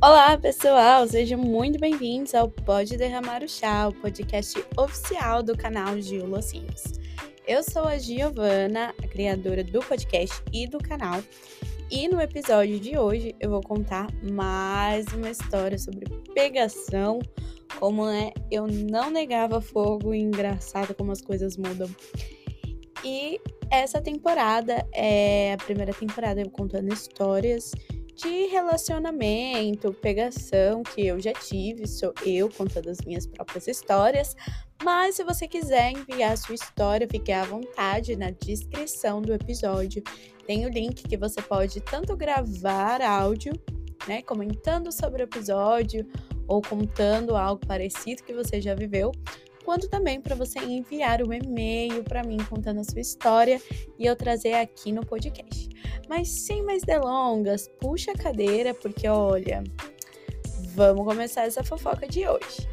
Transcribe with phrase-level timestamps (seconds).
[0.00, 1.08] Olá, pessoal!
[1.08, 6.84] Sejam muito bem-vindos ao Pode Derramar o Chá, o podcast oficial do canal Gil Locinhos.
[7.44, 11.20] Eu sou a Giovana, a criadora do podcast e do canal,
[11.90, 17.18] e no episódio de hoje eu vou contar mais uma história sobre pegação,
[17.80, 21.90] como né, eu não negava fogo engraçado como as coisas mudam.
[23.04, 27.72] E essa temporada é a primeira temporada eu contando histórias
[28.18, 34.34] de relacionamento, pegação que eu já tive, sou eu contando as minhas próprias histórias.
[34.82, 40.02] Mas se você quiser enviar sua história, fique à vontade na descrição do episódio.
[40.44, 43.52] Tem o link que você pode tanto gravar áudio,
[44.08, 46.04] né, comentando sobre o episódio
[46.48, 49.12] ou contando algo parecido que você já viveu,
[49.68, 53.60] quanto também para você enviar um e-mail para mim contando a sua história
[53.98, 55.68] e eu trazer aqui no podcast.
[56.08, 59.62] Mas sem mais delongas, puxa a cadeira porque olha,
[60.74, 62.66] vamos começar essa fofoca de hoje.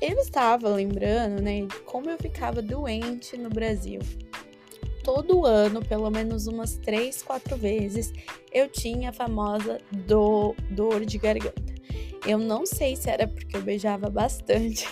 [0.00, 4.00] Eu estava lembrando, né, como eu ficava doente no Brasil.
[5.02, 8.10] Todo ano, pelo menos umas três, quatro vezes,
[8.50, 11.63] eu tinha a famosa do, dor de garganta.
[12.26, 14.88] Eu não sei se era porque eu beijava bastante.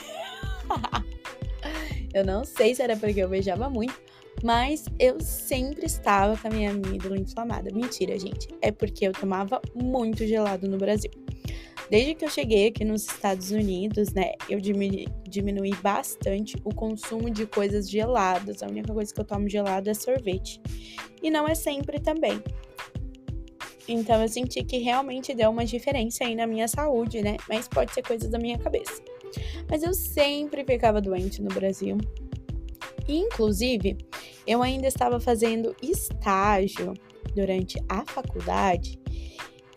[2.12, 3.98] eu não sei se era porque eu beijava muito,
[4.42, 7.70] mas eu sempre estava com a minha amígdala inflamada.
[7.72, 8.48] Mentira, gente.
[8.60, 11.10] É porque eu tomava muito gelado no Brasil.
[11.90, 17.46] Desde que eu cheguei aqui nos Estados Unidos, né, eu diminui, bastante o consumo de
[17.46, 18.62] coisas geladas.
[18.62, 20.60] A única coisa que eu tomo gelado é sorvete.
[21.22, 22.42] E não é sempre também.
[23.88, 27.36] Então eu senti que realmente deu uma diferença aí na minha saúde, né?
[27.48, 29.02] Mas pode ser coisa da minha cabeça.
[29.68, 31.98] Mas eu sempre ficava doente no Brasil.
[33.08, 33.98] inclusive,
[34.46, 36.94] eu ainda estava fazendo estágio
[37.34, 38.98] durante a faculdade.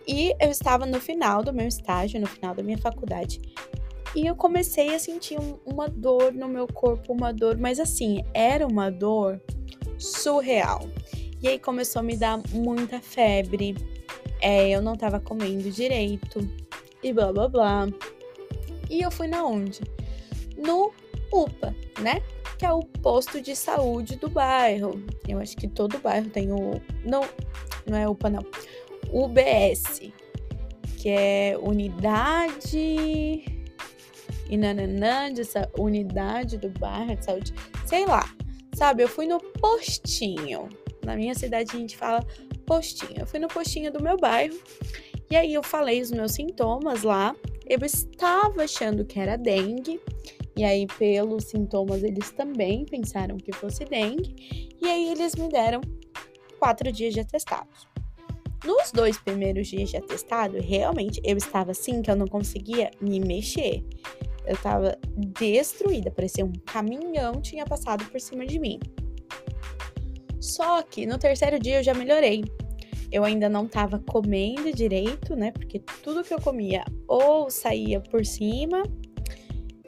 [0.07, 3.41] E eu estava no final do meu estágio, no final da minha faculdade.
[4.15, 8.23] E eu comecei a sentir um, uma dor no meu corpo, uma dor, mas assim,
[8.33, 9.41] era uma dor
[9.97, 10.87] surreal.
[11.41, 13.75] E aí começou a me dar muita febre,
[14.41, 16.47] é, eu não tava comendo direito
[17.03, 17.87] e blá blá blá.
[18.89, 19.81] E eu fui na onde?
[20.57, 20.91] No
[21.31, 22.21] UPA, né?
[22.57, 25.03] Que é o posto de saúde do bairro.
[25.27, 26.81] Eu acho que todo bairro tem o.
[27.03, 27.21] Não,
[27.85, 28.45] não é UPA, não.
[29.11, 30.01] UBS,
[30.97, 33.43] que é unidade.
[34.47, 37.53] E nananã, dessa unidade do bairro de saúde.
[37.85, 38.23] Sei lá.
[38.75, 40.69] Sabe, eu fui no postinho.
[41.03, 42.25] Na minha cidade a gente fala
[42.65, 43.19] postinho.
[43.19, 44.57] Eu fui no postinho do meu bairro
[45.29, 47.35] e aí eu falei os meus sintomas lá.
[47.65, 49.99] Eu estava achando que era dengue.
[50.57, 54.71] E aí, pelos sintomas, eles também pensaram que fosse dengue.
[54.81, 55.81] E aí, eles me deram
[56.59, 57.67] quatro dias de atestado.
[58.63, 63.19] Nos dois primeiros dias de atestado, realmente eu estava assim que eu não conseguia me
[63.19, 63.83] mexer.
[64.45, 68.79] Eu estava destruída, parecia um caminhão tinha passado por cima de mim.
[70.45, 72.43] Só que no terceiro dia eu já melhorei.
[73.11, 75.51] Eu ainda não estava comendo direito, né?
[75.51, 78.83] Porque tudo que eu comia ou saía por cima,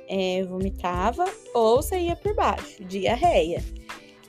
[0.07, 3.63] é, vomitava, ou saía por baixo, diarreia.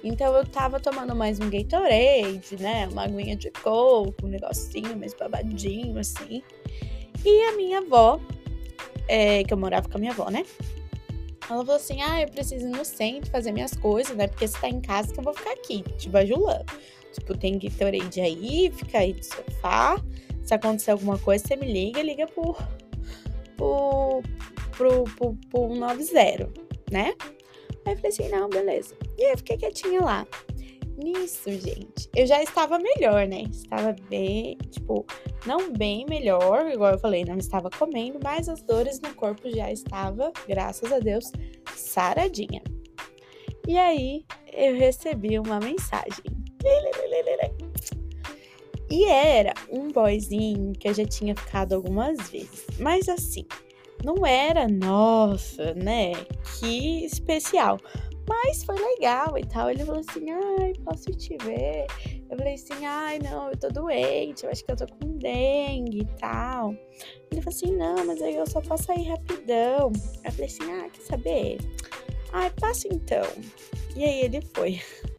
[0.05, 2.87] Então eu tava tomando mais um Gatorade, né?
[2.93, 6.43] Uma aguinha de coco, um negocinho mais babadinho, assim.
[7.25, 8.21] E a minha avó,
[9.09, 10.45] é, que eu morava com a minha avó, né?
[11.51, 14.29] Ela falou assim: ah, eu preciso ir no centro fazer minhas coisas, né?
[14.29, 16.67] Porque você tá em casa que eu vou ficar aqui, te bajulando.
[17.13, 20.03] Tipo, tem Gatorade aí, fica aí no sofá.
[20.45, 22.57] Se acontecer alguma coisa, você me liga, liga pro,
[23.57, 24.23] pro,
[24.77, 26.51] pro, pro, pro 190,
[26.91, 27.15] né?
[27.85, 28.95] Aí eu falei assim: não, beleza.
[29.17, 30.27] E aí eu fiquei quietinha lá.
[30.99, 33.43] Nisso, gente, eu já estava melhor, né?
[33.53, 35.07] Estava bem, tipo,
[35.47, 39.71] não bem melhor, igual eu falei, não estava comendo, mas as dores no corpo já
[39.71, 41.31] estava, graças a Deus,
[41.77, 42.61] saradinha.
[43.69, 46.25] E aí eu recebi uma mensagem.
[48.91, 52.67] E era um boyzinho que eu já tinha ficado algumas vezes.
[52.81, 53.47] Mas assim,
[54.05, 56.13] não era, nossa, né?
[56.59, 57.79] Que especial.
[58.29, 59.71] Mas foi legal e tal.
[59.71, 61.87] Ele falou assim: ai, posso te ver?
[62.31, 66.03] Eu falei assim: ai, não, eu tô doente, eu acho que eu tô com dengue
[66.03, 66.75] e tal.
[67.31, 69.93] Ele falou assim: não, mas aí eu só posso sair rapidão.
[70.25, 71.59] Eu falei assim: ah, quer saber?
[72.33, 73.27] Ai, passa então.
[73.97, 74.81] E aí ele foi.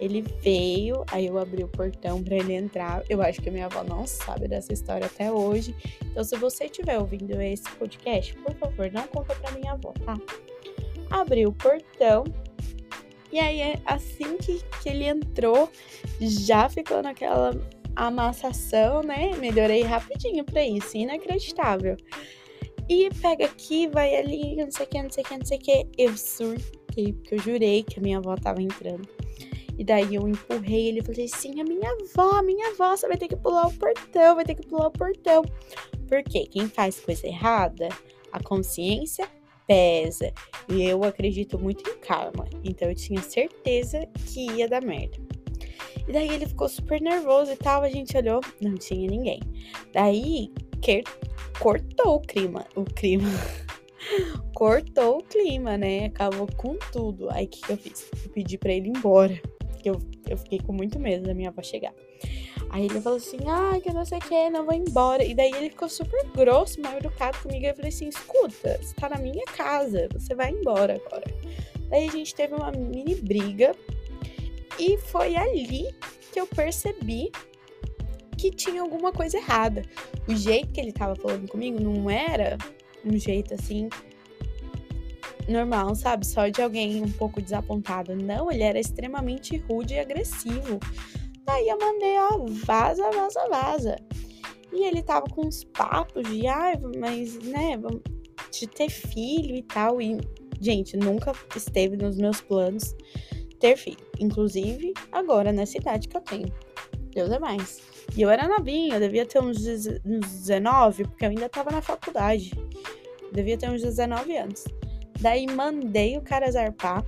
[0.00, 3.04] Ele veio, aí eu abri o portão para ele entrar.
[3.06, 5.76] Eu acho que minha avó não sabe dessa história até hoje.
[6.06, 10.16] Então, se você estiver ouvindo esse podcast, por favor, não conta pra minha avó, tá?
[11.10, 12.24] Abri o portão.
[13.32, 15.70] E aí, assim que, que ele entrou,
[16.20, 17.52] já ficou naquela
[17.94, 19.30] amassação, né?
[19.36, 21.96] Melhorei rapidinho pra isso, inacreditável.
[22.88, 25.58] E pega aqui, vai ali, não sei o que, não sei o que, não sei
[25.58, 25.88] o que.
[25.96, 29.08] Eu surtei, porque eu jurei que a minha avó tava entrando.
[29.78, 33.06] E daí eu empurrei ele e falei assim: a minha avó, a minha avó, você
[33.06, 35.42] vai ter que pular o portão, vai ter que pular o portão.
[36.08, 37.88] Porque quem faz coisa errada,
[38.32, 39.28] a consciência
[39.70, 40.32] pesa.
[40.68, 42.44] E eu acredito muito em karma.
[42.64, 45.16] Então eu tinha certeza que ia dar merda.
[46.08, 47.82] E daí ele ficou super nervoso e tal.
[47.82, 49.38] A gente olhou, não tinha ninguém.
[49.92, 50.52] Daí,
[50.82, 51.04] que
[51.60, 52.66] cortou o clima.
[52.74, 53.28] O clima.
[54.56, 56.06] cortou o clima, né?
[56.06, 57.30] Acabou com tudo.
[57.30, 58.10] Aí o que, que eu fiz?
[58.24, 59.40] Eu pedi para ele ir embora.
[59.84, 61.94] Eu, eu fiquei com muito medo da minha avó chegar.
[62.70, 65.24] Aí ele falou assim, ah, que não sei o que, não vou embora.
[65.24, 67.66] E daí ele ficou super grosso, mal educado comigo.
[67.66, 71.26] Eu falei assim, escuta, você tá na minha casa, você vai embora agora.
[71.88, 73.74] Daí a gente teve uma mini briga.
[74.78, 75.92] E foi ali
[76.32, 77.32] que eu percebi
[78.38, 79.82] que tinha alguma coisa errada.
[80.28, 82.56] O jeito que ele tava falando comigo não era
[83.04, 83.88] um jeito assim
[85.48, 86.26] normal, sabe?
[86.26, 88.14] Só de alguém um pouco desapontado.
[88.14, 90.78] Não, ele era extremamente rude e agressivo.
[91.50, 93.96] Daí eu mandei, ó, vaza, vaza, vaza.
[94.72, 97.76] E ele tava com uns papos de, ah, mas, né,
[98.52, 100.00] de ter filho e tal.
[100.00, 100.16] E,
[100.60, 102.94] gente, nunca esteve nos meus planos
[103.58, 103.98] ter filho.
[104.20, 106.54] Inclusive, agora nessa idade que eu tenho.
[107.12, 107.80] Deus é mais.
[108.16, 109.58] E eu era novinha, eu devia ter uns,
[110.06, 112.52] uns 19, porque eu ainda tava na faculdade.
[113.32, 114.64] devia ter uns 19 anos.
[115.20, 117.04] Daí mandei o cara zarpar.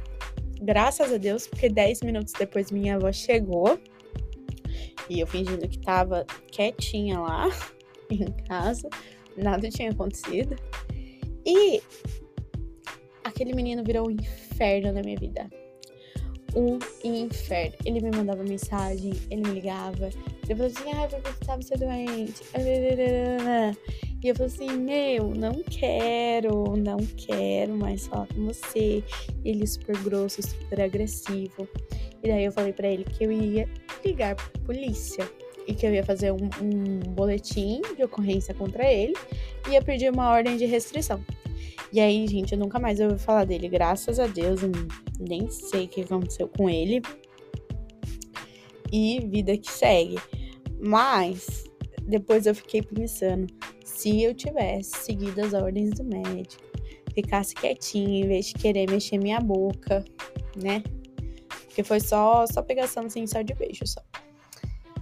[0.61, 3.79] Graças a Deus, porque 10 minutos depois minha avó chegou.
[5.09, 7.49] E eu fingindo que tava quietinha lá
[8.11, 8.89] em casa.
[9.37, 10.57] Nada tinha acontecido.
[11.45, 11.83] E
[13.25, 15.49] aquele menino virou um inferno na minha vida
[16.55, 17.75] um inferno.
[17.85, 20.11] Ele me mandava mensagem, ele me ligava,
[20.45, 22.43] ele falou assim, ah, porque você tava sendo doente.
[24.23, 29.03] E eu falei assim, meu, não quero, não quero mais falar com você.
[29.45, 31.69] Ele super grosso, super agressivo.
[32.23, 33.69] E daí eu falei para ele que eu ia
[34.05, 35.29] ligar pra polícia.
[35.67, 39.15] E que eu ia fazer um, um boletim de ocorrência contra ele.
[39.69, 41.25] E ia pedir uma ordem de restrição.
[41.93, 44.63] E aí, gente, eu nunca mais ouvi falar dele, graças a Deus.
[44.63, 44.71] Eu
[45.21, 47.01] nem sei o que aconteceu com ele.
[48.91, 50.19] E vida que segue.
[50.81, 51.65] Mas
[52.03, 53.47] depois eu fiquei pensando,
[53.85, 56.63] se eu tivesse seguido as ordens do médico,
[57.15, 60.05] ficasse quietinha em vez de querer mexer minha boca,
[60.57, 60.83] né?
[61.73, 64.03] Porque foi só só pegação assim, só de beijo só.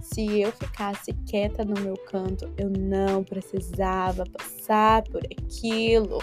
[0.01, 6.19] Se eu ficasse quieta no meu canto, eu não precisava passar por aquilo.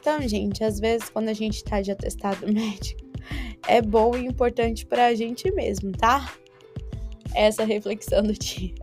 [0.00, 3.00] Então, gente, às vezes quando a gente tá de atestado médico,
[3.68, 6.34] é bom e importante pra gente mesmo, tá?
[7.32, 8.74] Essa reflexão do dia.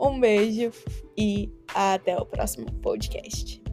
[0.00, 0.72] Um beijo
[1.16, 3.63] e até o próximo podcast.